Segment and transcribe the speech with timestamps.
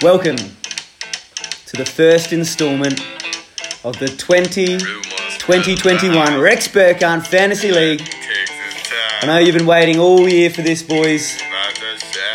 [0.00, 3.00] Welcome to the first instalment
[3.84, 8.08] of the 20 2021 Rex Burkhan Fantasy League.
[9.22, 11.36] I know you've been waiting all year for this, boys.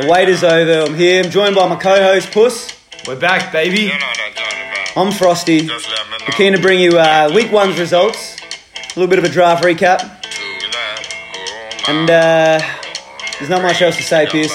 [0.02, 0.92] The wait is over.
[0.92, 1.24] I'm here.
[1.24, 2.78] I'm joined by my co-host Puss.
[3.08, 3.94] We're back, baby.
[4.98, 5.66] I'm Frosty.
[5.66, 8.36] We're keen to bring you uh, week one's results,
[8.76, 10.02] a little bit of a draft recap,
[11.88, 12.60] and uh,
[13.40, 14.52] there's not much else to say, Pierce,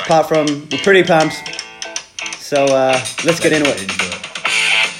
[0.00, 1.59] apart from we're pretty pumped.
[2.50, 4.90] So uh, let's get into it.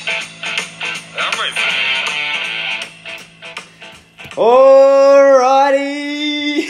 [5.71, 6.67] Alrighty,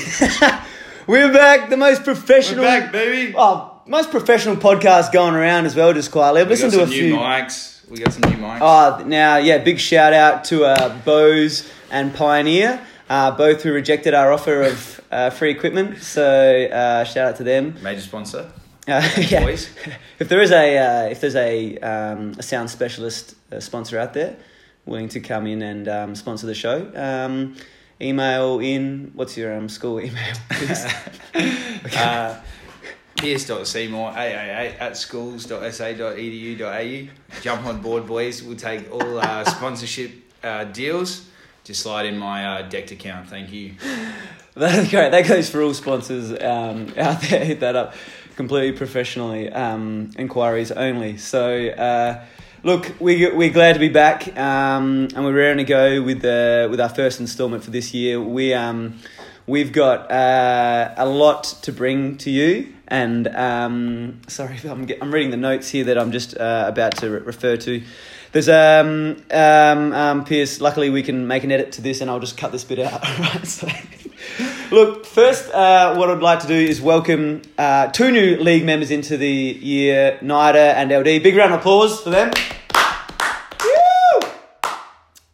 [1.06, 1.70] we're back.
[1.70, 3.34] The most professional, We're back, baby.
[3.36, 5.92] oh, most professional podcast going around as well.
[5.92, 7.10] Just quietly, I've We listened to a some few.
[7.10, 7.88] new mics.
[7.88, 8.58] We got some new mics.
[8.60, 14.14] Oh, now, yeah, big shout out to uh, Bose and Pioneer, uh, both who rejected
[14.14, 16.02] our offer of uh, free equipment.
[16.02, 17.76] So uh, shout out to them.
[17.82, 18.50] Major sponsor.
[18.90, 19.44] Uh, yeah.
[19.44, 19.70] boys.
[20.18, 24.15] If there is a uh, if there's a um, a sound specialist uh, sponsor out
[24.15, 24.37] there
[24.84, 27.54] willing to come in and um, sponsor the show, um,
[28.00, 29.12] email in.
[29.15, 30.34] What's your um, school email?
[30.50, 30.87] please?
[31.96, 32.38] Uh,
[33.16, 37.40] Pierce.seymour, AAA at schools.sa.edu.au.
[37.40, 38.43] Jump on board, boys.
[38.43, 40.12] We'll take all uh, sponsorship
[40.43, 41.26] uh, deals.
[41.65, 43.28] Just slide in my uh, decked account.
[43.28, 43.74] Thank you.
[44.54, 45.10] That's great.
[45.10, 47.45] That goes for all sponsors um, out there.
[47.45, 47.95] Hit that up
[48.41, 49.52] completely professionally.
[49.52, 51.19] Um, inquiries only.
[51.19, 52.24] So, uh,
[52.63, 56.66] look, we, we're glad to be back um, and we're raring to go with, the,
[56.71, 58.18] with our first instalment for this year.
[58.18, 58.99] We, um,
[59.46, 62.73] we've got uh, a lot to bring to you.
[62.88, 66.97] And um, sorry, I'm, get, I'm reading the notes here that I'm just uh, about
[66.99, 67.83] to re- refer to.
[68.33, 70.61] There's um um um Pierce.
[70.61, 73.03] Luckily, we can make an edit to this, and I'll just cut this bit out.
[73.19, 73.44] Right.
[73.44, 73.69] So,
[74.71, 78.91] look, first, uh, what I'd like to do is welcome uh, two new league members
[78.91, 81.22] into the year, NIDA and LD.
[81.22, 82.31] Big round of applause for them.
[83.62, 84.28] Woo!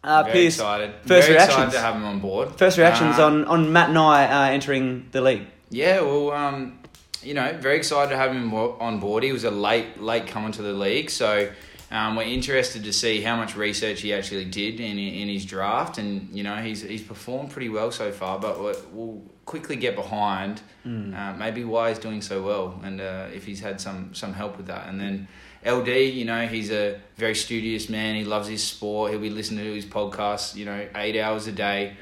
[0.04, 0.94] Uh, Very Pierce, excited.
[1.04, 1.50] first Very reactions.
[1.50, 2.56] excited to have him on board.
[2.56, 5.46] First reactions Uh, on, on Matt and I uh, entering the league.
[5.70, 6.78] Yeah, well, um,
[7.22, 9.24] you know, very excited to have him on board.
[9.24, 11.48] He was a late, late comer to the league, so
[11.90, 15.98] um, we're interested to see how much research he actually did in in his draft,
[15.98, 18.38] and you know, he's he's performed pretty well so far.
[18.38, 23.26] But we'll, we'll quickly get behind uh, maybe why he's doing so well, and uh,
[23.34, 25.28] if he's had some some help with that, and then.
[25.64, 28.14] LD, you know, he's a very studious man.
[28.14, 29.10] He loves his sport.
[29.10, 31.96] He'll be listening to his podcasts, you know, eight hours a day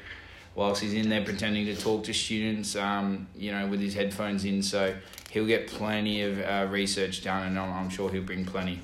[0.53, 4.45] whilst he's in there pretending to talk to students, um, you know, with his headphones
[4.45, 4.61] in.
[4.61, 4.95] So
[5.31, 8.81] he'll get plenty of uh, research done, and I'm, I'm sure he'll bring plenty.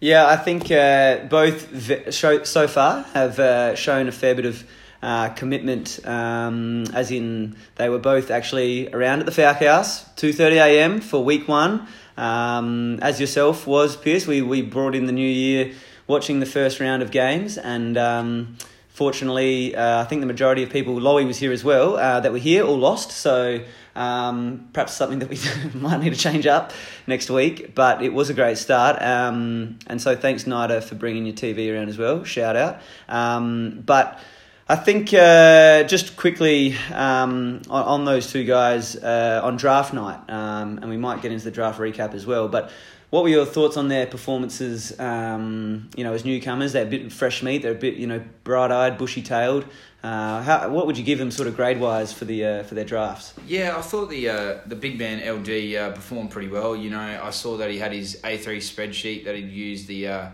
[0.00, 4.46] Yeah, I think uh, both v- show, so far have uh, shown a fair bit
[4.46, 4.64] of
[5.02, 6.00] uh, commitment.
[6.06, 11.00] Um, as in, they were both actually around at the Falk House, two thirty a.m.
[11.00, 11.86] for week one.
[12.16, 15.72] Um, as yourself was Pierce, we we brought in the new year
[16.06, 18.56] watching the first round of games, and um,
[18.88, 22.32] fortunately, uh, I think the majority of people, Lowy was here as well, uh, that
[22.32, 23.10] were here all lost.
[23.10, 23.60] So.
[23.92, 25.36] Um, perhaps something that we
[25.74, 26.72] might need to change up
[27.08, 29.02] next week, but it was a great start.
[29.02, 32.22] Um, and so thanks, Nida, for bringing your TV around as well.
[32.22, 32.80] Shout out.
[33.08, 34.20] Um, but
[34.70, 40.20] I think uh, just quickly um, on, on those two guys uh, on draft night,
[40.30, 42.46] um, and we might get into the draft recap as well.
[42.46, 42.70] But
[43.10, 44.96] what were your thoughts on their performances?
[45.00, 47.62] Um, you know, as newcomers, they're a bit fresh meat.
[47.62, 49.64] They're a bit, you know, bright-eyed, bushy-tailed.
[50.04, 52.84] Uh, how, what would you give them, sort of grade-wise, for the uh, for their
[52.84, 53.34] drafts?
[53.48, 56.76] Yeah, I thought the uh, the big man LD uh, performed pretty well.
[56.76, 60.30] You know, I saw that he had his A three spreadsheet that he'd used the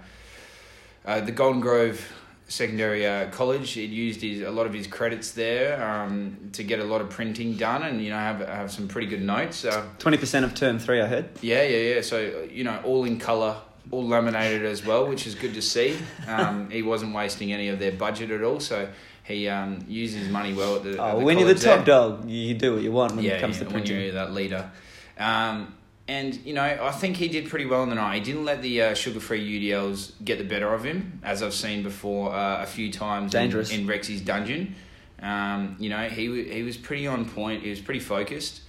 [1.06, 2.06] the Golden Grove
[2.48, 3.72] Secondary uh, College.
[3.72, 7.10] He'd used his a lot of his credits there um, to get a lot of
[7.10, 9.64] printing done, and you know have have some pretty good notes.
[9.64, 11.28] Uh, Twenty percent of term three, I heard.
[11.42, 12.00] Yeah, yeah, yeah.
[12.02, 13.56] So you know, all in color,
[13.90, 15.96] all laminated as well, which is good to see.
[16.28, 18.88] Um, he wasn't wasting any of their budget at all, so
[19.24, 20.90] he um, used his money well at the.
[20.92, 21.84] at Oh, the when you're the top there.
[21.86, 24.00] dog, you do what you want when yeah, it comes yeah, to when printing.
[24.02, 24.70] you're that leader.
[25.18, 25.74] Um,
[26.08, 28.14] and you know, I think he did pretty well in the night.
[28.18, 31.82] He didn't let the uh, sugar-free UDLs get the better of him, as I've seen
[31.82, 33.72] before uh, a few times in- Dangerous.
[33.72, 34.74] in, Rexy's dungeon.
[35.20, 37.62] Um, you know, he he was pretty on point.
[37.62, 38.60] He was pretty focused.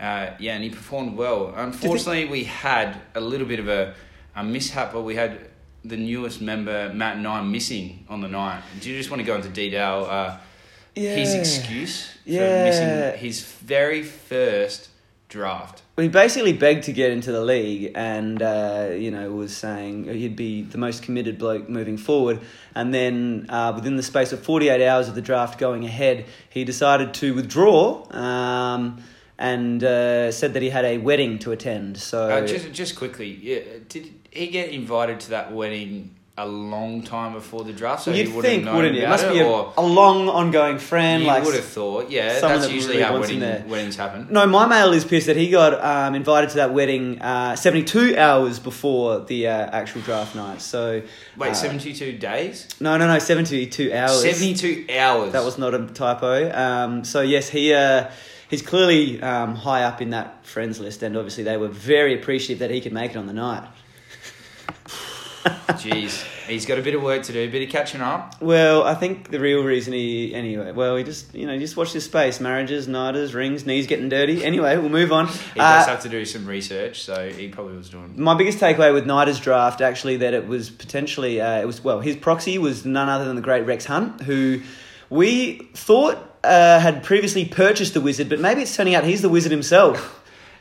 [0.00, 1.52] Uh, yeah, and he performed well.
[1.56, 3.94] Unfortunately, we had a little bit of a,
[4.34, 5.50] a mishap, but we had
[5.84, 8.62] the newest member, Matt and I, missing on the night.
[8.80, 10.38] Do you just want to go into detail uh,
[10.94, 11.40] his Yeah.
[11.40, 12.64] excuse for Yeah.
[12.64, 14.88] missing his very first
[15.32, 15.82] draft?
[15.96, 20.36] He basically begged to get into the league and, uh, you know, was saying he'd
[20.36, 22.40] be the most committed bloke moving forward.
[22.74, 26.64] And then uh, within the space of 48 hours of the draft going ahead, he
[26.64, 28.06] decided to withdraw.
[28.12, 29.02] Um,
[29.38, 31.98] and uh, said that he had a wedding to attend.
[31.98, 37.02] So Uh, just just quickly, yeah, did he get invited to that wedding a long
[37.02, 38.04] time before the draft?
[38.04, 39.02] So you'd he would have think, known wouldn't you?
[39.02, 41.22] It must be a, a long, ongoing friend.
[41.22, 42.40] you like would have thought, yeah.
[42.40, 44.28] That's that usually really how wedding, weddings happen.
[44.30, 48.16] No, my mail is pissed that he got um, invited to that wedding uh, 72
[48.16, 50.62] hours before the uh, actual draft night.
[50.62, 51.02] So
[51.36, 54.22] Wait, uh, seventy two days, No, no, no, 72 hours.
[54.22, 55.32] seventy two hours.
[55.32, 56.50] That was not a typo.
[56.50, 58.10] Um, so yes, he uh,
[58.48, 62.60] he's clearly um, high up in that friends list, and obviously they were very appreciative
[62.60, 63.68] that he could make it on the night.
[65.44, 68.40] Jeez, he's got a bit of work to do, a bit of catching up.
[68.40, 70.72] Well, I think the real reason he anyway.
[70.72, 74.44] Well, he just you know just watch this space: marriages, nighters, rings, knees getting dirty.
[74.44, 75.26] Anyway, we'll move on.
[75.26, 78.14] He does Uh, have to do some research, so he probably was doing.
[78.16, 82.00] my biggest takeaway with Nighters draft actually that it was potentially uh, it was well
[82.00, 84.60] his proxy was none other than the great Rex Hunt who
[85.10, 89.28] we thought uh, had previously purchased the wizard but maybe it's turning out he's the
[89.28, 90.20] wizard himself.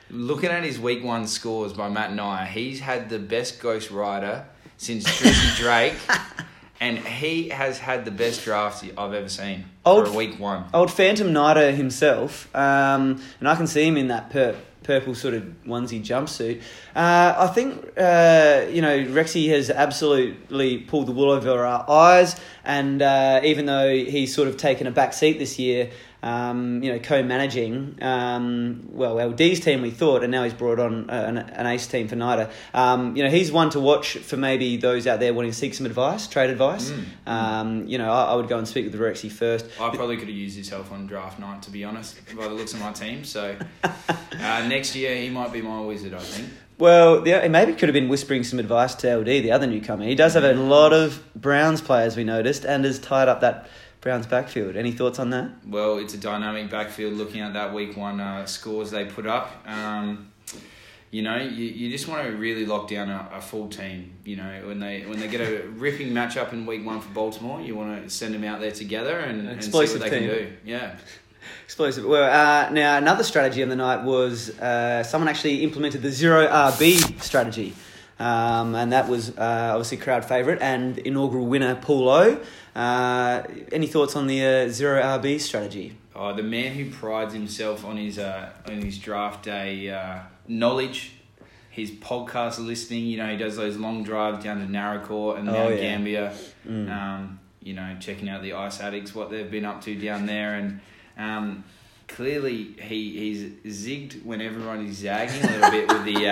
[0.10, 4.45] Looking at his week one scores by Matt Nye, he's had the best Ghost Rider
[4.81, 5.94] since Drizzy Drake,
[6.80, 10.66] and he has had the best draft I've ever seen Old- for week one.
[10.74, 15.36] Old Phantom Nighter himself, um, and I can see him in that pur- purple sort
[15.36, 16.62] of onesie jumpsuit.
[16.95, 22.36] Uh, I think uh, you know Rexy has absolutely pulled the wool over our eyes,
[22.66, 25.92] and uh, even though he's sort of taken a back seat this year.
[26.23, 31.09] Um, you know, co-managing um, well LD's team we thought, and now he's brought on
[31.09, 32.51] uh, an, an ace team for Nida.
[32.73, 35.73] Um, you know, he's one to watch for maybe those out there wanting to seek
[35.73, 36.94] some advice, trade advice.
[37.25, 39.65] Um, you know, I, I would go and speak with Rexy first.
[39.79, 42.53] I probably could have used his help on draft night, to be honest, by the
[42.53, 43.23] looks of my team.
[43.23, 46.50] So uh, next year he might be my wizard, I think.
[46.81, 50.03] Well, the, maybe could have been whispering some advice to LD, the other newcomer.
[50.03, 53.68] He does have a lot of Browns players, we noticed, and has tied up that
[54.01, 54.75] Browns backfield.
[54.75, 55.51] Any thoughts on that?
[55.65, 57.13] Well, it's a dynamic backfield.
[57.13, 60.31] Looking at that week one uh, scores they put up, um,
[61.12, 64.13] you know, you, you just want to really lock down a, a full team.
[64.25, 67.62] You know, when they when they get a ripping matchup in week one for Baltimore,
[67.62, 70.19] you want to send them out there together and, and see what they team.
[70.19, 70.54] can do.
[70.65, 70.95] Yeah.
[71.65, 72.06] Explosive.
[72.06, 76.47] Well, uh, now another strategy on the night was uh, someone actually implemented the zero
[76.47, 77.74] RB strategy,
[78.19, 82.39] um, and that was uh, obviously crowd favourite and inaugural winner Paul O.
[82.75, 85.97] Uh, any thoughts on the uh, zero RB strategy?
[86.15, 91.13] Oh, the man who prides himself on his uh, on his draft day uh, knowledge,
[91.69, 93.06] his podcast listening.
[93.06, 95.75] You know, he does those long drives down to Naracoorte and Oh, yeah.
[95.77, 96.33] Gambier.
[96.68, 96.89] Mm.
[96.91, 100.56] Um, you know, checking out the ice addicts, what they've been up to down there,
[100.56, 100.79] and
[101.18, 101.63] um,
[102.07, 103.18] clearly he
[103.63, 106.25] he's zigged when everyone is zagging a little bit with the.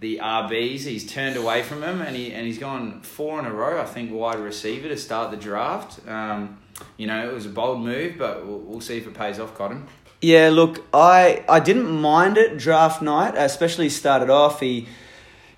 [0.00, 3.52] The RBs, he's turned away from them, and he and he's gone four in a
[3.52, 3.80] row.
[3.80, 6.00] I think wide receiver to start the draft.
[6.08, 6.56] Um,
[6.96, 9.54] you know, it was a bold move, but we'll, we'll see if it pays off,
[9.58, 9.86] Cotton.
[10.22, 14.60] Yeah, look, I I didn't mind it draft night, especially started off.
[14.60, 14.86] He,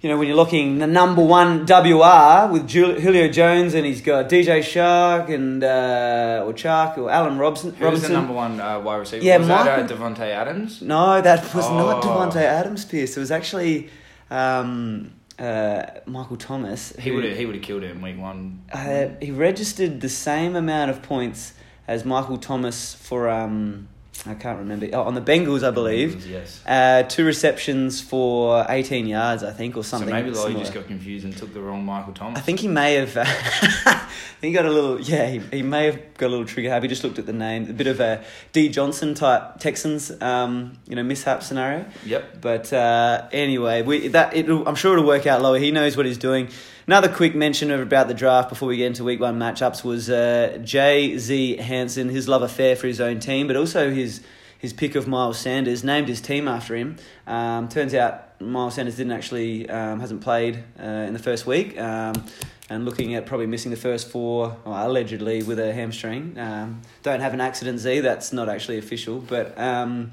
[0.01, 4.29] you know, when you're looking the number one WR with Julio Jones and he's got
[4.29, 7.71] DJ Shark and uh, or Chark or Alan Robson.
[7.75, 8.13] Who was Robinson.
[8.13, 9.25] the number one uh, wide receiver?
[9.25, 10.83] Yeah, was that uh, Davante Adams?
[10.83, 12.09] No, that was not Oh.
[12.09, 12.85] Davante Adams.
[12.85, 13.17] Pierce.
[13.17, 13.89] It was actually
[14.33, 16.95] um, uh, Michael Thomas.
[16.99, 18.65] He would have he would have killed it in week one.
[18.73, 21.55] Uh, he registered the same amount of points
[21.87, 23.89] as Michael Thomas for um,
[24.25, 26.25] I can't remember oh, on the Bengals, I believe.
[26.27, 26.63] Yes.
[26.65, 30.09] Uh, two receptions for 18 yards, I think, or something.
[30.09, 32.39] so maybe Lloyd just got confused and took the wrong Michael Thomas.
[32.39, 33.17] I think he may have.
[33.17, 35.01] I think he got a little.
[35.01, 36.87] Yeah, he, he may have got a little trigger happy.
[36.87, 40.95] Just looked at the name, a bit of a D Johnson type Texans, um, you
[40.95, 41.85] know, mishap scenario.
[42.07, 42.41] Yep.
[42.41, 45.43] But uh, anyway, we that it, I'm sure it'll work out.
[45.43, 46.49] Lower, he knows what he's doing.
[46.85, 50.11] Another quick mention of about the draft before we get into week one matchups was
[50.11, 54.21] uh, Jay Z Hansen, his love affair for his own team, but also his
[54.59, 56.97] his pick of Miles Sanders, named his team after him.
[57.27, 61.79] Um, turns out Miles Sanders didn't actually um, hasn't played uh, in the first week.
[61.79, 62.25] Um,
[62.69, 66.37] and looking at probably missing the first four, well, allegedly with a hamstring.
[66.39, 68.01] Um, don't have an accident, Z.
[68.01, 70.11] That's not actually official, but um,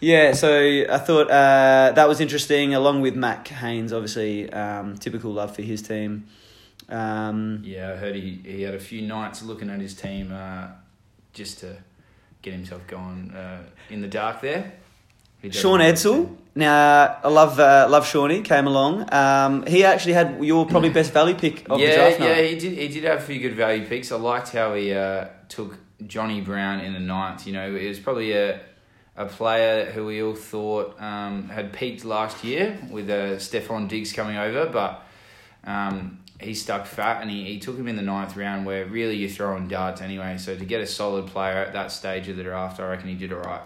[0.00, 0.32] yeah.
[0.32, 5.54] So I thought uh, that was interesting, along with Mac Haynes, obviously um, typical love
[5.54, 6.26] for his team.
[6.88, 10.68] Um, Yeah, I heard he, he had a few nights looking at his team uh,
[11.32, 11.76] just to
[12.42, 14.72] get himself going uh, in the dark there.
[15.50, 16.36] Sean Edsel.
[16.54, 19.12] Now I love uh, love Shawnee came along.
[19.12, 22.56] Um, he actually had your probably best value pick of yeah, the draft yeah, he
[22.56, 22.78] did.
[22.78, 24.10] He did have a few good value picks.
[24.10, 25.76] I liked how he uh, took
[26.06, 27.46] Johnny Brown in the ninth.
[27.46, 28.60] You know, it was probably a
[29.16, 34.12] a player who we all thought um, had peaked last year with uh, Stefon Diggs
[34.12, 35.02] coming over, but
[35.64, 39.16] um, he stuck fat and he, he took him in the ninth round where really
[39.16, 40.36] you're throwing darts anyway.
[40.38, 43.14] So to get a solid player at that stage of the draft, I reckon he
[43.14, 43.62] did all right.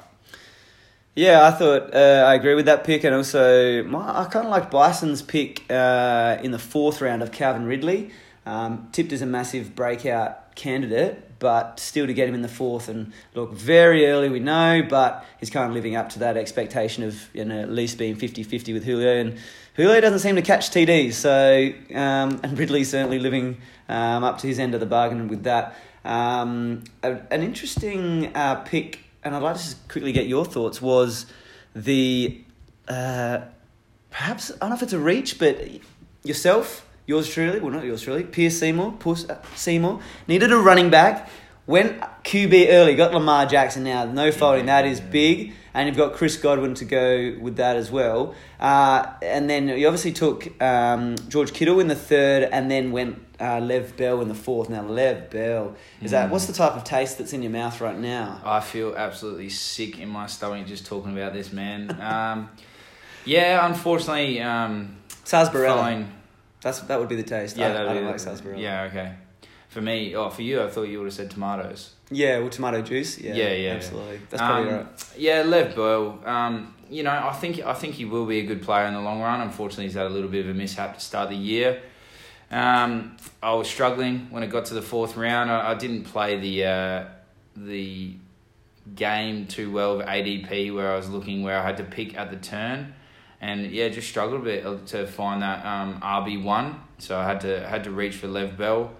[1.16, 4.50] Yeah, I thought uh, I agree with that pick, and also my, I kind of
[4.52, 8.10] like Bison's pick uh, in the fourth round of Calvin Ridley.
[8.46, 12.88] Um, tipped as a massive breakout candidate, but still to get him in the fourth
[12.88, 17.02] and look very early, we know, but he's kind of living up to that expectation
[17.02, 19.38] of you know at least being 50-50 with Julio, and
[19.74, 23.56] Julio doesn't seem to catch TDs, so um, and Ridley's certainly living
[23.88, 25.74] um, up to his end of the bargain with that.
[26.04, 30.80] Um, a, an interesting uh, pick, and I'd like to just quickly get your thoughts.
[30.80, 31.26] Was
[31.74, 32.42] the
[32.86, 33.40] uh,
[34.10, 35.58] perhaps I don't know if it's a reach, but
[36.22, 40.90] yourself, yours truly, well not yours truly, Pierce Seymour, Puss, uh, Seymour needed a running
[40.90, 41.28] back.
[41.66, 44.04] Went QB early, got Lamar Jackson now.
[44.04, 47.90] No faulting that is big, and you've got Chris Godwin to go with that as
[47.90, 48.34] well.
[48.58, 53.22] Uh, and then you obviously took um, George Kittle in the third, and then went
[53.40, 54.68] uh, Lev Bell in the fourth.
[54.68, 57.98] Now Lev Bell is that what's the type of taste that's in your mouth right
[57.98, 58.40] now?
[58.44, 61.90] I feel absolutely sick in my stomach just talking about this man.
[62.00, 62.50] Um,
[63.24, 64.96] yeah, unfortunately, um.
[66.62, 67.56] That's that would be the taste.
[67.56, 68.60] Yeah, I, I don't the- like sarsaparilla.
[68.60, 69.14] Yeah, okay.
[69.68, 71.92] For me, oh, for you, I thought you would have said tomatoes.
[72.10, 73.18] Yeah, well, tomato juice.
[73.20, 74.20] Yeah, Yeah, yeah, absolutely.
[74.28, 74.86] That's probably Um, right.
[75.16, 76.18] Yeah, Lev Burl.
[76.26, 79.00] Um, you know, I think I think he will be a good player in the
[79.00, 79.40] long run.
[79.40, 81.80] Unfortunately, he's had a little bit of a mishap to start the year.
[82.50, 85.52] Um, I was struggling when it got to the fourth round.
[85.52, 87.04] I, I didn't play the uh,
[87.56, 88.14] the
[88.96, 92.30] game too well of ADP where I was looking where I had to pick at
[92.32, 92.92] the turn,
[93.40, 96.80] and yeah, just struggled a bit to find that um, RB one.
[96.98, 98.92] So I had to had to reach for Lev Bell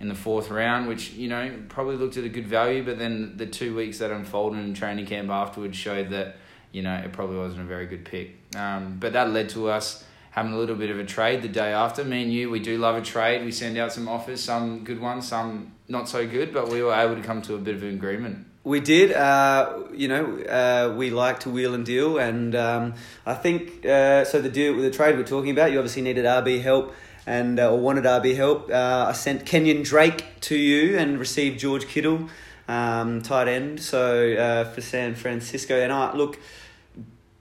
[0.00, 3.36] in the fourth round, which you know probably looked at a good value, but then
[3.36, 6.36] the two weeks that unfolded in training camp afterwards showed that
[6.72, 8.36] you know it probably wasn't a very good pick.
[8.56, 11.72] Um, but that led to us having a little bit of a trade the day
[11.72, 12.02] after.
[12.02, 13.44] Me and you, we do love a trade.
[13.44, 16.94] We send out some offers, some good ones, some not so good, but we were
[16.94, 18.46] able to come to a bit of an agreement.
[18.64, 19.12] We did.
[19.12, 22.94] Uh, you know, uh, we like to wheel and deal, and um,
[23.26, 24.40] I think uh, so.
[24.40, 26.94] The deal with the trade we're talking about, you obviously needed RB help
[27.26, 28.70] and uh, or wanted RB help.
[28.70, 32.28] Uh, I sent Kenyon Drake to you and received George Kittle,
[32.68, 33.80] um, tight end.
[33.80, 36.38] So uh, for San Francisco, and I look.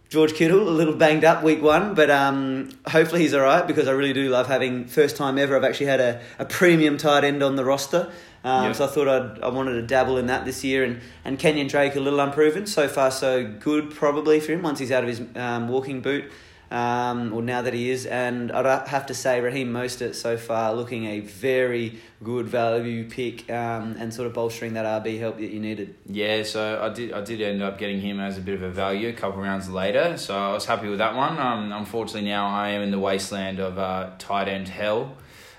[0.09, 3.87] George Kittle, a little banged up week one, but um, hopefully he's all right because
[3.87, 5.55] I really do love having first time ever.
[5.55, 8.11] I've actually had a, a premium tight end on the roster,
[8.43, 8.71] um, Yeah.
[8.74, 10.83] so I thought I'd, I wanted to dabble in that this year.
[10.83, 12.65] And, and Kenyon Drake, a little unproven.
[12.65, 16.25] So far, so good probably for him once he's out of his um, walking boot,
[16.71, 18.05] um, or now that he is.
[18.05, 23.50] And I'd have to say, Raheem Mostert so far looking a very good value pick
[23.51, 25.95] um, and sort of bolstering that RB help that you needed.
[26.07, 27.12] Yeah, so I did.
[27.13, 29.69] I did end up getting him as a bit of a value a couple rounds
[29.69, 30.15] later.
[30.17, 31.38] So I was happy with that one.
[31.38, 35.17] Um, unfortunately, now I am in the wasteland of uh, tight end hell,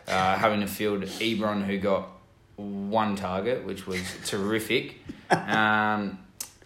[0.08, 2.08] uh, having to field Ebron, who got
[2.56, 4.96] one target, which was terrific.
[5.30, 6.18] Um,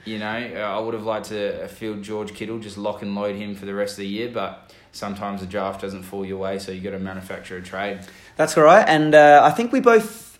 [0.05, 3.55] you know, I would have liked to field George Kittle, just lock and load him
[3.55, 6.71] for the rest of the year, but sometimes the draft doesn't fall your way, so
[6.73, 8.01] you've got to manufacture a trade.
[8.37, 10.39] That's all right, and uh, I think we both,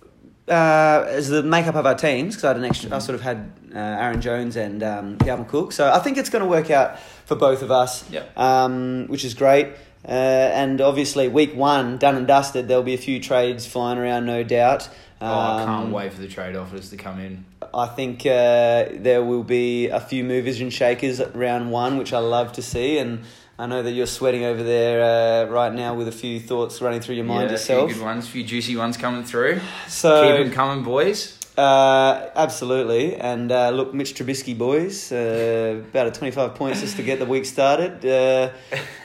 [0.49, 3.23] uh, as the makeup of our teams, because I had an extra, I sort of
[3.23, 6.71] had uh, Aaron Jones and um, Dalvin Cook, so I think it's going to work
[6.71, 8.39] out for both of us, Yep.
[8.39, 9.69] um, which is great.
[10.07, 12.69] Uh, and obviously, week one done and dusted.
[12.69, 14.89] There'll be a few trades flying around, no doubt.
[15.21, 17.45] Oh, I Um, can't wait for the trade offers to come in.
[17.73, 22.13] I think uh, there will be a few movers and shakers at round one, which
[22.13, 22.99] I love to see.
[22.99, 23.21] And
[23.59, 27.01] I know that you're sweating over there uh, right now with a few thoughts running
[27.01, 27.85] through your mind yeah, yourself.
[27.85, 29.61] A few good ones, a few juicy ones coming through.
[29.89, 31.39] So Keep them coming, boys.
[31.57, 33.17] Uh, absolutely.
[33.17, 37.25] And uh, look, Mitch Trubisky, boys, uh, about a 25 points just to get the
[37.25, 38.05] week started.
[38.05, 38.51] Uh,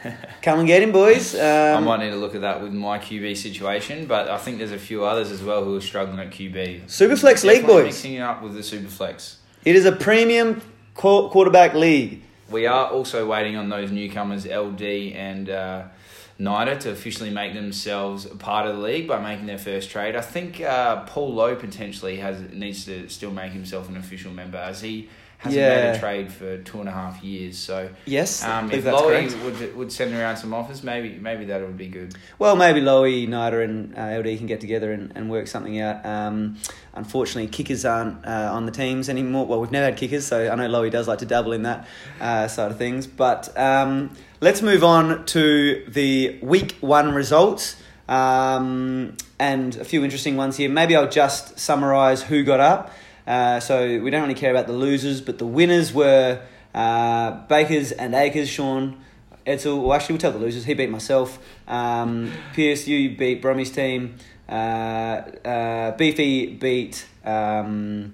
[0.41, 1.33] come and get him, boys.
[1.35, 4.57] I Um, might need to look at that with my QB situation, but I think
[4.57, 6.87] there's a few others as well who are struggling at QB.
[6.87, 7.85] Superflex League, boys.
[7.85, 9.35] Mixing it up with the Superflex.
[9.63, 10.61] It is a premium
[10.95, 12.21] qu- quarterback league.
[12.49, 14.81] We are also waiting on those newcomers, LD
[15.15, 15.83] and uh,
[16.41, 20.15] NIDA, to officially make themselves a part of the league by making their first trade.
[20.15, 24.57] I think uh, Paul Lowe potentially has needs to still make himself an official member,
[24.57, 27.57] as he hasn't made a trade for two and a half years.
[27.57, 29.35] So Yes, um, if correct.
[29.43, 32.15] would, would send around some offers, maybe maybe that would be good.
[32.37, 36.05] Well, maybe Lowy, Nida, and uh, LD can get together and, and work something out.
[36.05, 36.57] Um,
[36.93, 39.45] unfortunately, kickers aren't uh, on the teams anymore.
[39.47, 41.87] Well, we've never had kickers, so I know Lowy does like to dabble in that
[42.19, 43.07] uh, side of things.
[43.07, 47.77] But um, let's move on to the week one results.
[48.09, 50.69] Um, and a few interesting ones here.
[50.69, 52.91] Maybe I'll just summarise who got up.
[53.25, 56.41] Uh, so we don't really care about the losers, but the winners were
[56.73, 58.99] uh, Bakers and Akers, Sean.
[59.45, 60.65] Edsel, well, actually, we'll tell the losers.
[60.65, 61.39] He beat myself.
[61.67, 64.17] Um, you beat Brummies team.
[64.49, 68.13] Uh, uh, Beefy beat um,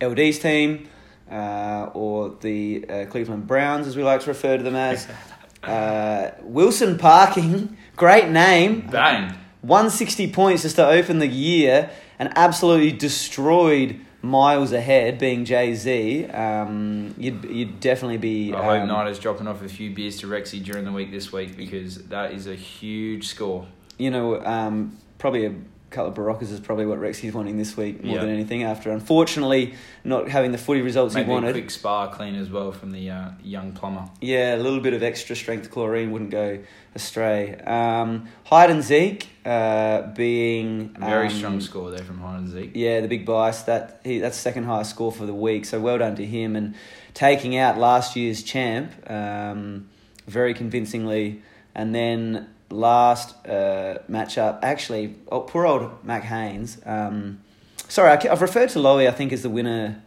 [0.00, 0.88] LD's team.
[1.30, 5.06] uh, or the uh, Cleveland Browns, as we like to refer to them as.
[5.62, 8.88] Uh, Wilson Parking, great name.
[8.90, 9.34] Bang.
[9.62, 16.26] 160 points just to open the year and absolutely destroyed miles ahead, being Jay Z.
[16.26, 18.52] Um, you'd, you'd definitely be.
[18.52, 21.32] I hope um, Nida's dropping off a few beers to Rexy during the week this
[21.32, 23.66] week because that is a huge score.
[23.98, 25.54] you know, um, probably a
[25.90, 28.20] couple of Beroccas is probably what Rexy's wanting this week more Yeah.
[28.20, 28.62] than anything.
[28.62, 32.50] After unfortunately not having the footy results Maybe he wanted, a quick spa clean as
[32.50, 34.04] well from the uh, young plumber.
[34.20, 36.58] yeah, a little bit of extra strength chlorine wouldn't go
[36.94, 37.54] astray.
[37.66, 42.48] Um, Hyde and Zeke uh, being A very um, strong score there from Hyde and
[42.50, 42.72] Zeke.
[42.74, 45.64] Yeah, the big bias that he that's second highest score for the week.
[45.64, 46.74] So well done to him and
[47.14, 49.88] taking out last year's champ um,
[50.26, 51.42] very convincingly.
[51.74, 56.80] And then last uh, matchup, actually, oh, poor old Mac Haynes.
[56.84, 57.40] Um,
[57.88, 59.08] sorry, I, I've referred to Lowy.
[59.08, 60.02] I think as the winner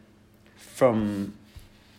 [0.55, 1.33] from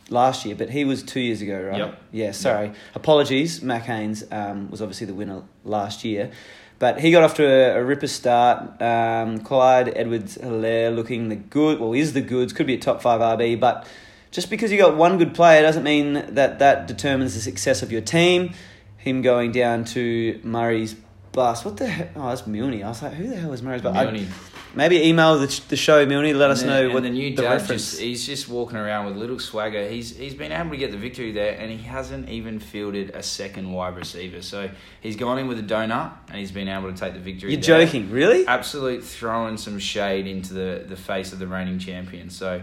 [0.09, 1.79] last year, but he was two years ago, right?
[1.79, 2.03] Yep.
[2.13, 2.31] Yeah.
[2.33, 3.63] Sorry, apologies.
[3.63, 6.31] Mac Haynes um, was obviously the winner last year.
[6.79, 8.83] But he got off to a, a ripper start.
[8.83, 13.01] Um, Clyde Edwards Helaire looking the good, well, is the goods, could be a top
[13.01, 13.87] five RB, but
[14.33, 17.93] just because you got one good player doesn't mean that that determines the success of
[17.93, 18.55] your team.
[19.03, 20.95] Him going down to Murray's
[21.33, 21.65] bus.
[21.65, 22.09] What the hell?
[22.15, 22.83] Oh, that's Milne.
[22.83, 23.97] I was like, who the hell is Murray's bus?
[23.97, 24.29] I- Milne.
[24.75, 27.91] maybe email the, the show, Milne, let us know what the new the dad reference
[27.91, 29.89] just he's just walking around with little swagger.
[29.89, 33.23] He's he's been able to get the victory there, and he hasn't even fielded a
[33.25, 34.41] second wide receiver.
[34.41, 37.51] So he's gone in with a donut, and he's been able to take the victory.
[37.53, 37.85] You're there.
[37.85, 38.47] joking, really?
[38.47, 42.31] Absolute throwing some shade into the, the face of the reigning champion.
[42.31, 42.63] So,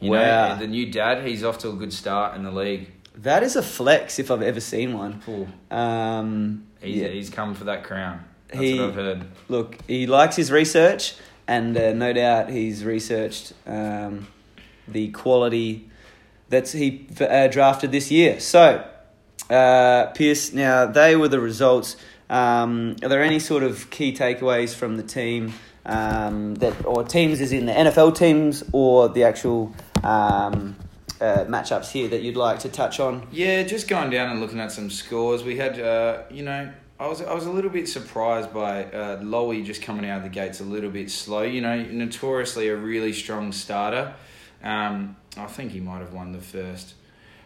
[0.00, 0.54] you Wow.
[0.54, 2.90] know, the new dad, he's off to a good start in the league.
[3.16, 5.22] That is a flex if I've ever seen one.
[5.24, 5.48] Cool.
[5.70, 7.08] Um, He's, yeah.
[7.08, 8.24] he's come for that crown.
[8.48, 9.24] That's He- what I've heard.
[9.48, 11.14] Look, he likes his research,
[11.48, 14.26] and uh, no doubt he's researched um,
[14.88, 15.88] the quality
[16.50, 18.38] that he uh, drafted this year.
[18.40, 18.84] So,
[19.48, 21.96] uh, Pierce, now they were the results.
[22.28, 25.52] Um, are there any sort of key takeaways from the team
[25.86, 30.76] um, that, or teams, as in the NFL teams, or the actual um,
[31.24, 33.26] uh, matchups here that you'd like to touch on?
[33.32, 35.42] Yeah, just going down and looking at some scores.
[35.42, 39.20] We had, uh, you know, I was I was a little bit surprised by uh,
[39.20, 41.42] Lowy just coming out of the gates a little bit slow.
[41.42, 44.14] You know, notoriously a really strong starter.
[44.62, 46.94] Um, I think he might have won the first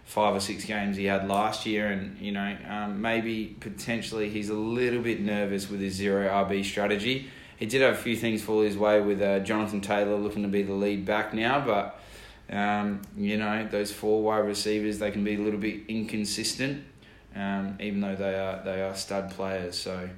[0.04, 4.48] five or six games he had last year, and you know, um, maybe potentially he's
[4.48, 7.28] a little bit nervous with his zero RB strategy.
[7.56, 10.48] He did have a few things fall his way with uh, Jonathan Taylor looking to
[10.48, 12.00] be the lead back now, but
[12.50, 16.84] um, you know, those four wide receivers they can be a little bit inconsistent,
[17.36, 19.78] um, even though they are they are stud players.
[19.78, 20.08] So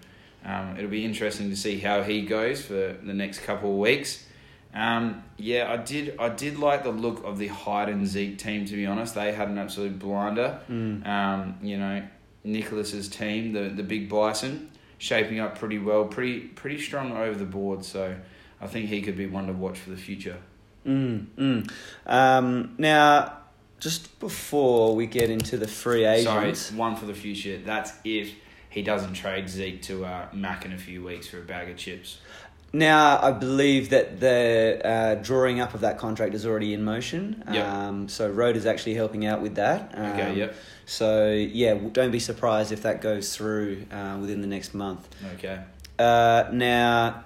[0.45, 4.27] um, it'll be interesting to see how he goes for the next couple of weeks.
[4.73, 8.65] Um, yeah, I did I did like the look of the Hyde and Zeke team.
[8.67, 10.61] To be honest, they had an absolute blinder.
[10.69, 12.03] Um, you know,
[12.45, 17.45] Nicholas's team, the the big Bison, shaping up pretty well, pretty pretty strong over the
[17.45, 17.85] board.
[17.85, 18.15] So
[18.61, 20.37] I think he could be one to watch for the future.
[20.87, 21.71] Mm, mm.
[22.07, 23.37] Um, now,
[23.79, 27.59] just before we get into the free Sorry, agents, it's one for the future.
[27.65, 28.33] That's if
[28.69, 31.77] he doesn't trade Zeke to uh, Mac in a few weeks for a bag of
[31.77, 32.19] chips.
[32.73, 37.43] now I believe that the uh, drawing up of that contract is already in motion.
[37.51, 37.67] Yep.
[37.67, 39.93] Um, so Road is actually helping out with that.
[39.95, 40.55] Um, Okay, yep.
[40.87, 45.09] So yeah, don't be surprised if that goes through uh, within the next month.
[45.35, 45.61] Okay.
[45.99, 47.25] Uh, now,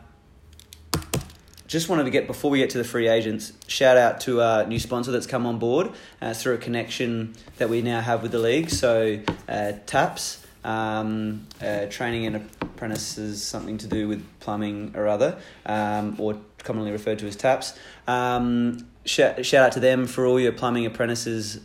[1.75, 4.65] just wanted to get before we get to the free agents, shout out to our
[4.65, 5.91] new sponsor that's come on board
[6.23, 8.71] uh, through a connection that we now have with the league.
[8.71, 15.37] So, uh, TAPS, um, uh, training and apprentices, something to do with plumbing or other,
[15.67, 17.77] um, or commonly referred to as TAPS.
[18.07, 21.61] Um, shout, shout out to them for all your plumbing apprentices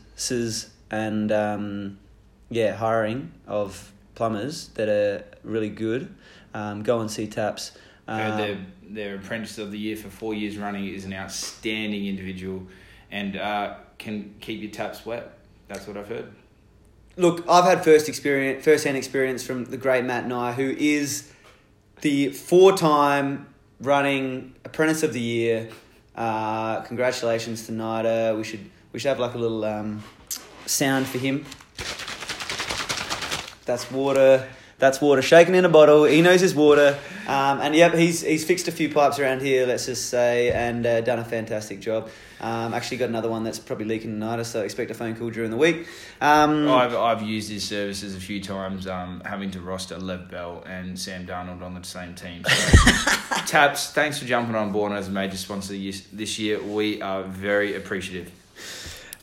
[0.90, 2.00] and um,
[2.50, 6.12] yeah, hiring of plumbers that are really good.
[6.56, 7.74] Um, go and see TAPS.
[8.10, 12.64] Um, their, their apprentice of the year for four years running is an outstanding individual
[13.12, 15.38] and uh, can keep your taps wet.
[15.68, 16.34] That's what I've heard.
[17.16, 21.32] Look, I've had first experience, first-hand experience from the great Matt Nye, who is
[22.02, 23.46] the four-time
[23.80, 25.70] running Apprentice of the Year.
[26.16, 28.36] Uh, congratulations to Nida.
[28.36, 30.04] We should we should have like a little um,
[30.66, 31.46] sound for him.
[33.66, 34.48] That's water.
[34.80, 36.06] That's water shaken in a bottle.
[36.06, 36.98] He knows his water.
[37.28, 39.68] Um, and yep, he's he's fixed a few pipes around here.
[39.68, 42.10] Let's just say, and uh, done a fantastic job.
[42.42, 45.52] Um, actually, got another one that's probably leaking tonight, so expect a phone call during
[45.52, 45.88] the week.
[46.22, 50.64] Um, I've, I've used his services a few times, um, having to roster Lev Bell
[50.66, 52.46] and Sam Darnold on the same team.
[52.46, 56.64] So, Taps, thanks for jumping on board as a major sponsor this this year.
[56.64, 58.32] We are very appreciative.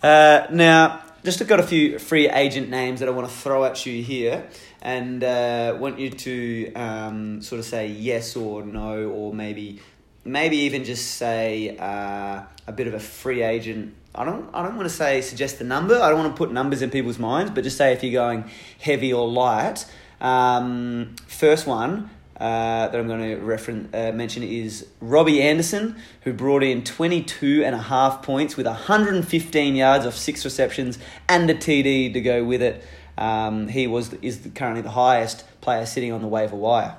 [0.02, 3.84] Uh, now, just got a few free agent names that I want to throw at
[3.84, 4.48] you here,
[4.80, 9.80] and uh, want you to um, sort of say yes or no, or maybe
[10.24, 13.92] maybe even just say uh, a bit of a free agent.
[14.14, 16.00] I don't I don't want to say suggest the number.
[16.00, 18.48] I don't want to put numbers in people's minds, but just say if you're going
[18.78, 19.84] heavy or light.
[20.20, 26.32] Um, first one, uh, that I'm going to reference, uh, mention is Robbie Anderson, who
[26.32, 31.54] brought in 22 and a half points with 115 yards off six receptions and a
[31.54, 32.84] TD to go with it.
[33.16, 36.96] Um, he was is currently the highest player sitting on the waiver wire.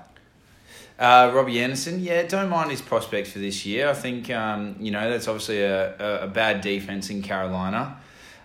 [0.98, 3.88] Uh, Robbie Anderson, yeah, don't mind his prospects for this year.
[3.88, 7.98] I think um, you know that's obviously a, a, a bad defense in Carolina.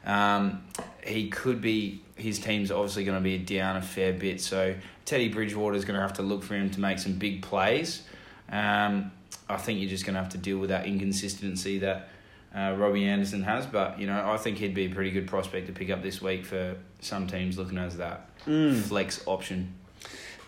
[0.05, 0.63] Um,
[1.05, 5.29] he could be his team's obviously going to be down a fair bit, so Teddy
[5.29, 8.03] Bridgewater is going to have to look for him to make some big plays.
[8.51, 9.11] Um,
[9.49, 12.09] I think you're just going to have to deal with that inconsistency that
[12.55, 15.67] uh, Robbie Anderson has, but you know I think he'd be a pretty good prospect
[15.69, 18.81] to pick up this week for some teams looking as that Mm.
[18.83, 19.73] flex option.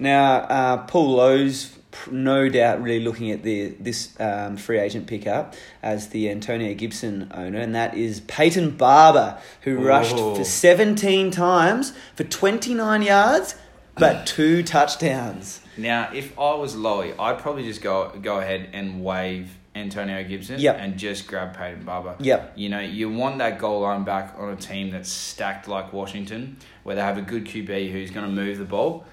[0.01, 1.67] Now, uh, Paul Lowe's
[2.11, 7.31] no doubt really looking at the this um, free agent pickup as the Antonio Gibson
[7.35, 10.35] owner, and that is Peyton Barber, who rushed Oh.
[10.35, 13.55] for 17 times for 29 yards,
[13.97, 15.61] but two touchdowns.
[15.77, 20.61] Now, if I was Lowy, I'd probably just go go ahead and wave Antonio Gibson
[20.61, 20.77] Yep.
[20.79, 22.15] and just grab Peyton Barber.
[22.21, 22.53] Yep.
[22.55, 26.59] You know, you want that goal line back on a team that's stacked like Washington,
[26.85, 29.05] where they have a good QB who's going to move the ball,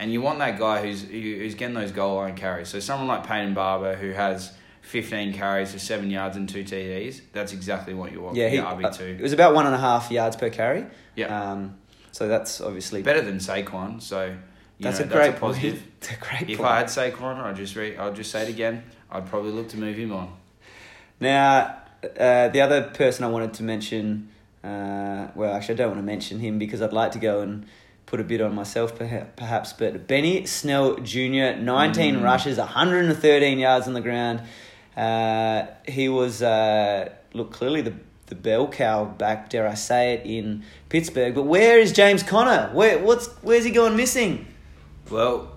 [0.00, 2.68] and you want that guy who's who's getting those goal line carries.
[2.68, 4.52] So someone like Peyton Barber who has.
[4.82, 7.20] 15 carries for 7 yards and 2 TDs.
[7.34, 9.18] That's exactly what you want Yeah, he, uh, RB2.
[9.18, 10.86] it was about one and a half yards per carry.
[11.14, 11.52] Yeah.
[11.52, 11.76] Um,
[12.12, 14.36] so that's obviously Better than Saquon, so you
[14.80, 15.82] that's know, a great positive.
[16.00, 16.70] It's a great If point.
[16.70, 18.82] I had Saquon, I'd just re- I'll just say it again.
[19.10, 20.32] I'd probably look to move him on.
[21.20, 21.76] Now,
[22.18, 24.30] uh, the other person I wanted to mention,
[24.64, 27.66] uh, well, actually, I don't want to mention him because I'd like to go and
[28.10, 28.98] put a bit on myself,
[29.36, 29.72] perhaps.
[29.72, 32.22] But Benny Snell Jr., 19 Mm.
[32.24, 34.42] rushes, 113 yards on the ground.
[34.96, 37.94] Uh, he was, uh, look, clearly the,
[38.26, 41.34] the bell cow back, dare I say it, in Pittsburgh.
[41.36, 42.70] But where is James Conner?
[42.72, 44.44] Where, what's, where's he going missing?
[45.08, 45.52] Well,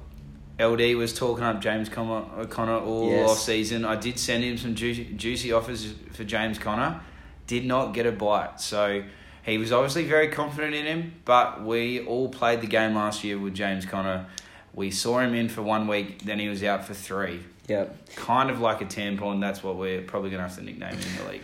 [0.60, 3.30] LD was talking up James Conner, Connor all Yes.
[3.32, 3.84] off season.
[3.84, 7.02] I did send him some juicy, juicy offers for James Conner.
[7.48, 8.62] Did not get a bite.
[8.62, 9.02] So
[9.44, 13.38] he was obviously very confident in him, but we all played the game last year
[13.38, 14.26] with James Conner.
[14.74, 17.42] We saw him in for one week, then he was out for three.
[17.68, 17.88] Yeah.
[18.16, 19.40] Kind of like a tampon.
[19.40, 21.44] That's what we're probably going to have to nickname him in the league.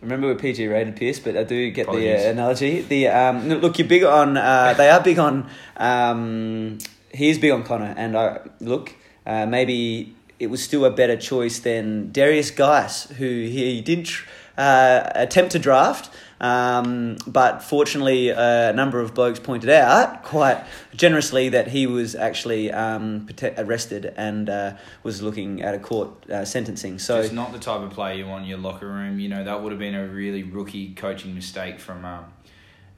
[0.00, 2.82] Remember we're PG rated, Pierce, but I do get the uh, analogy.
[2.82, 4.36] The um, look, you're big on.
[4.36, 5.48] Uh, they are big on.
[5.78, 6.78] Um,
[7.10, 8.94] he is big on Connor, and I look.
[9.26, 14.28] Uh, maybe it was still a better choice than Derrius Guice, who he did tr-
[14.58, 16.10] uh, attempt to draft,
[16.44, 20.62] um, but fortunately, a number of blokes pointed out quite
[20.94, 23.26] generously that he was actually um,
[23.56, 26.98] arrested and uh, was looking at a court uh, sentencing.
[26.98, 29.18] So Just not the type of player you want in your locker room.
[29.18, 32.24] You know, that would have been a really rookie coaching mistake from um,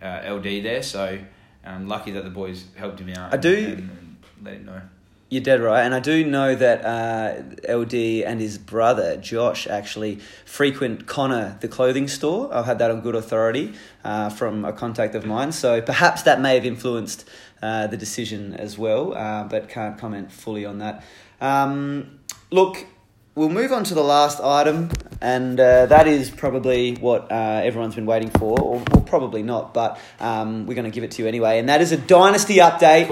[0.03, 0.83] uh, LD there.
[0.83, 1.19] So
[1.65, 3.33] um, lucky that the boys helped him out.
[3.33, 4.81] I do- And, and let him know.
[5.29, 10.21] You're dead right, and I do know that uh, LD and his brother Josh actually
[10.45, 12.49] frequent Connor the clothing store.
[12.55, 16.41] I've had that on good authority uh, from a contact of mine, so perhaps that
[16.41, 17.29] may have influenced
[17.61, 21.03] uh, the decision as well, uh, but can't comment fully on that.
[21.41, 22.21] Um,
[22.53, 22.87] look,
[23.35, 27.97] we'll move on to the last item, and uh, that is probably what uh, everyone's
[27.97, 31.23] been waiting for, or, or probably not, but um, we're going to give it to
[31.23, 33.09] you anyway, and that is a dynasty update.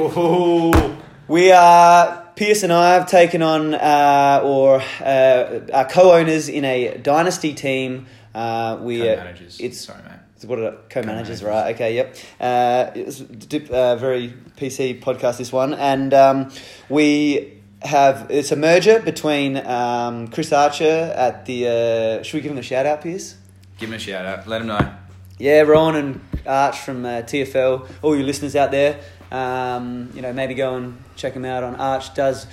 [1.26, 6.98] We are Pierce and I have taken on uh, or uh, are co-owners in a
[6.98, 8.06] dynasty team.
[8.34, 9.58] Uh, we Co-managers.
[9.58, 10.18] it's Sorry, mate.
[10.37, 11.42] it's what are co-managers, Co-managers.
[11.44, 11.74] right?
[11.74, 12.16] Okay, yep.
[12.38, 16.50] Uh, it's a uh, very PC podcast this one, and um,
[16.90, 21.68] we have it's a merger between um, Chris Archer at the.
[21.68, 23.37] Uh, should we give him a shout out, Pierce?
[23.78, 24.46] Give him a shout out.
[24.46, 24.94] Let him know.
[25.38, 27.88] Yeah, Ron and Arch from uh, TFL.
[28.02, 29.00] All you listeners out there,
[29.34, 32.14] um, you know, maybe go and check him out on Arch.
[32.14, 32.46] Does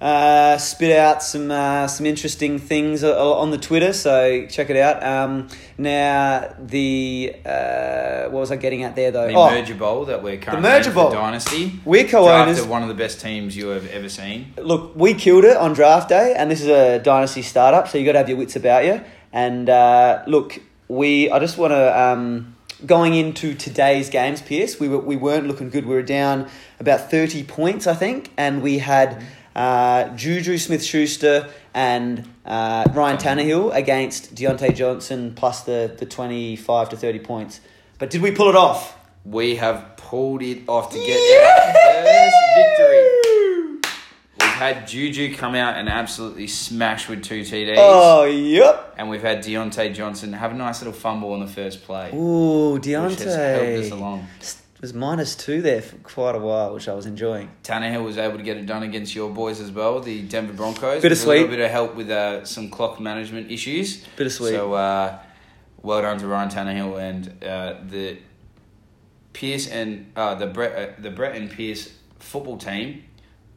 [0.00, 5.02] uh, spit out some uh, some interesting things on the Twitter, so check it out.
[5.04, 9.26] Um, now, the uh, what was I getting at there though?
[9.28, 11.10] The Oh, Merger Bowl that we're currently Merger in Bowl.
[11.10, 11.80] Dynasty.
[11.84, 12.56] We're co-owners.
[12.56, 14.54] Drafted one of the best teams you have ever seen.
[14.56, 18.04] look, we killed it on draft day, and this is a dynasty startup, so you
[18.06, 19.02] got to have your wits about you.
[19.32, 24.80] And uh, look, we I just want to um, going into today's games, Pierce.
[24.80, 25.86] We were we weren't looking good.
[25.86, 29.22] We were down about thirty points, I think, and we had
[29.54, 36.90] uh, Juju Smith Schuster and uh, Ryan Tannehill against Diontae Johnson plus the, the 25
[36.90, 37.60] to 30 points.
[37.98, 38.96] But did we pull it off?
[39.24, 41.72] We have pulled it off to get our
[42.04, 43.49] first victory.
[44.60, 47.76] Had Juju come out and absolutely smash with two TDs.
[47.78, 48.94] Oh, yep.
[48.98, 52.10] And we've had Diontae Johnson have a nice little fumble in the first play.
[52.12, 54.26] Ooh, Which has helped us along.
[54.38, 57.48] It was minus two there for quite a while, which I was enjoying.
[57.64, 61.00] Tannehill was able to get it done against your boys as well, the Denver Broncos.
[61.00, 61.26] Bit Bittersweet.
[61.26, 63.96] With A little bit of help with uh, some clock management issues.
[63.96, 64.50] Bit of Bittersweet.
[64.56, 65.18] So, uh,
[65.80, 68.18] well done to Ryan Tannehill and uh, the
[69.32, 73.04] Pierce and uh, the Brett, uh, the Brett and Pierce football team,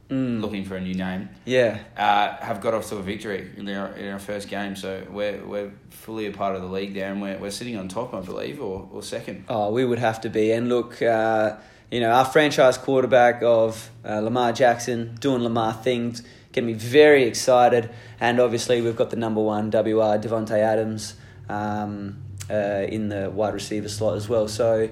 [0.10, 0.42] Mm.
[0.42, 1.80] looking for a new name, Yeah.
[1.98, 4.76] uh, have got off to a victory in our, in our first game.
[4.76, 7.88] So we're, we're fully a part of the league there, and we're, we're sitting on
[7.88, 9.46] top, I believe, or, or second.
[9.50, 10.52] Oh, we would have to be.
[10.52, 11.56] And look, uh,
[11.89, 17.24] you know, our franchise quarterback of uh, Lamar Jackson doing Lamar things, getting me very
[17.24, 17.89] excited.
[18.20, 21.16] And obviously, we've got the number one WR Davante Adams
[21.50, 22.18] um,
[22.52, 22.54] uh,
[22.88, 24.48] in the wide receiver slot as well.
[24.48, 24.89] So,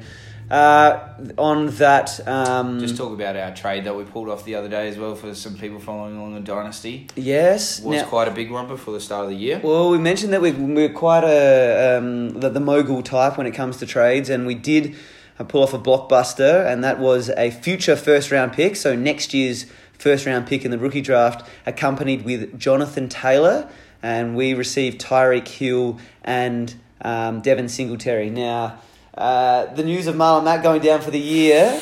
[0.51, 4.67] uh, on that, um, Just talk about our trade that we pulled off the other
[4.67, 7.07] day as well for some people following along the dynasty.
[7.15, 9.61] yes, was now- quite a big one before the start of the year.
[9.63, 13.51] Well, we mentioned that we, we're quite a um, the, the mogul type when it
[13.51, 14.95] comes to trades, and we did
[15.39, 18.75] uh, pull off a blockbuster, and that was a future first round pick.
[18.75, 23.69] So next year's first round pick in the rookie draft, accompanied with Jonathan Taylor,
[24.03, 28.29] and we received Tyreek Hill and um, Devin Singletary.
[28.29, 28.79] Now,
[29.15, 31.81] uh, the news of Marlon Mack going down for the year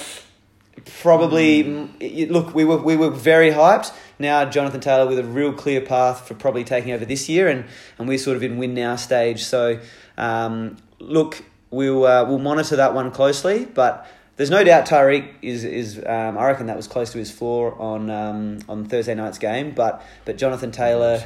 [1.02, 3.94] probably mm, look we were we were very hyped.
[4.18, 7.65] Now jonathan taylor with a real clear path for probably taking over this year and
[7.98, 9.44] and we're sort of in win now stage.
[9.44, 9.80] So
[10.18, 15.63] um, look we'll uh, we'll monitor that one closely but there's no doubt Tyreek is
[15.63, 19.38] is um, I reckon that was close to his floor on um, on Thursday night's
[19.38, 21.22] game but but Jonathan Taylor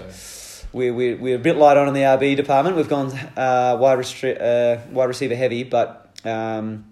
[0.74, 2.76] we're, we're, we're a bit light on in the RB department.
[2.76, 6.86] We've gone uh, wide, restri- uh, wide receiver heavy, but um,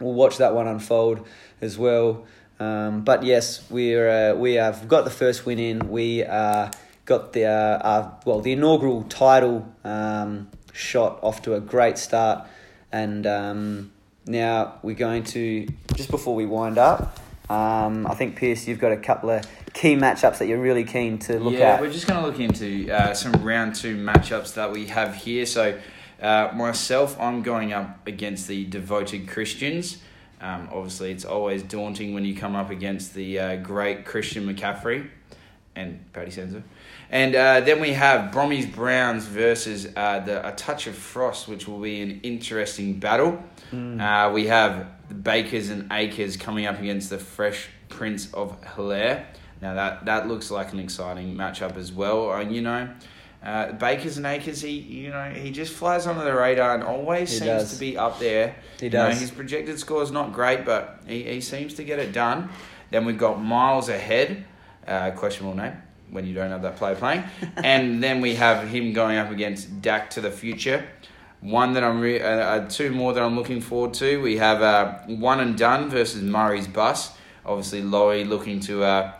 [0.00, 1.26] we'll watch that one unfold
[1.60, 2.26] as well.
[2.60, 5.90] Um, but yes, we're uh, we have got the first win in.
[5.90, 6.70] We uh,
[7.04, 12.46] got the uh, our, well the inaugural title um, shot off to a great start,
[12.92, 13.92] and um,
[14.26, 17.18] now we're going to just before we wind up.
[17.50, 19.44] Um, I think Pierce, you've got a couple of
[19.74, 21.74] key matchups that you're really keen to look yeah, at.
[21.74, 25.14] Yeah, we're just going to look into uh, some round two matchups that we have
[25.14, 25.44] here.
[25.44, 25.78] So,
[26.22, 29.98] uh, myself, I'm going up against the devoted Christians.
[30.40, 35.08] Um, obviously, it's always daunting when you come up against the uh, great Christian McCaffrey
[35.74, 36.62] and Paddy Senza.
[37.10, 41.66] And uh, then we have Brommies Browns versus uh, the A Touch of Frost, which
[41.66, 43.42] will be an interesting battle.
[43.72, 49.24] Uh, we have the Bakers and Akers coming up against the Fresh Prince of Helaire.
[49.62, 52.32] Now that that looks like an exciting matchup as well.
[52.32, 52.88] And you know,
[53.42, 57.30] uh, Bakers and Akers, he you know he just flies under the radar and always
[57.30, 57.74] He seems does.
[57.74, 58.56] to be up there.
[58.80, 59.20] He You know, does.
[59.20, 62.50] his projected score is not great, but he, he seems to get it done.
[62.90, 64.44] Then we've got Miles ahead,
[64.86, 65.72] uh, questionable name
[66.10, 67.24] when you don't have that player playing,
[67.56, 70.86] and then we have him going up against Dak to the future.
[71.40, 74.20] One that I'm re- uh, uh, two more that I'm looking forward to.
[74.22, 77.12] We have uh, one and done versus Murray's bus.
[77.44, 79.12] Obviously, Laurie looking to uh,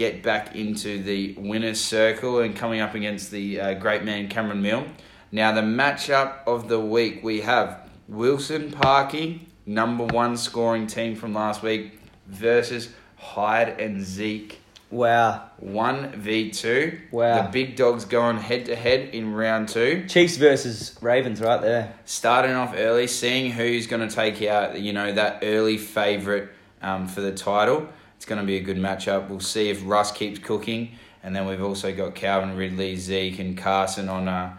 [0.00, 4.62] get back into the winners' circle and coming up against the uh, great man Cameron
[4.62, 4.94] Milne.
[5.30, 11.34] Now, the matchup of the week we have Wilson Parky, number one scoring team from
[11.34, 14.60] last week, versus Hyde and Zeke.
[14.90, 15.50] Wow.
[15.62, 17.12] 1v2.
[17.12, 17.42] Wow.
[17.42, 20.06] The big dogs going head to head in round two.
[20.08, 21.92] Chiefs versus Ravens, right there.
[22.06, 26.48] Starting off early, seeing who's going to take out, you know, that early favourite
[26.80, 27.86] um, for the title.
[28.20, 29.30] It's going to be a good matchup.
[29.30, 30.90] We'll see if Russ keeps cooking.
[31.22, 34.58] And then we've also got Calvin Ridley, Zeke, and Carson on uh,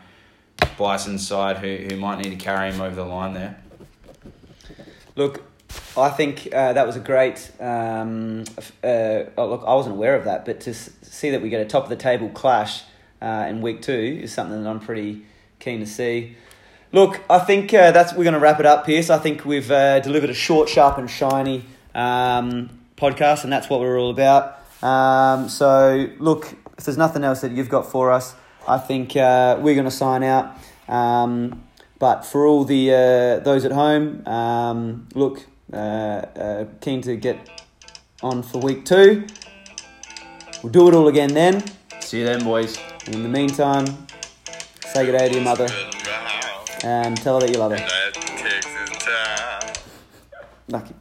[0.80, 3.62] Bison's side who, who might need to carry him over the line there.
[5.15, 5.43] Look,
[5.95, 7.52] I think uh, that was a great.
[7.60, 8.45] Um,
[8.84, 11.62] uh, oh, look, I wasn't aware of that, but to s- see that we get
[11.62, 12.82] a top of the table clash
[13.21, 15.24] uh, in week two is something that I'm pretty
[15.60, 16.36] keen to see.
[16.91, 19.12] Look, I think uh, that's we're going to wrap it up, Pierce.
[19.12, 23.80] I think we've uh, delivered a short, sharp, and shiny um, podcast, and that's what
[23.80, 24.60] we're all about.
[24.84, 28.36] Um, so, look, if there's nothing else that you've got for us,
[28.68, 30.56] I think uh, we're going to sign out.
[30.88, 31.64] Um,
[31.98, 37.50] but for all the uh, those at home, um, look, uh, uh, keen to get
[38.22, 39.26] on for week two.
[40.64, 41.64] We'll do it all again then.
[42.00, 42.78] See you then, boys.
[43.06, 43.86] And In the meantime,
[44.94, 45.68] say good day to your mother
[46.84, 47.78] and tell her that you love her.
[50.68, 50.94] Lucky.